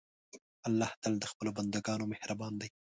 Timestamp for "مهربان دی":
2.13-2.69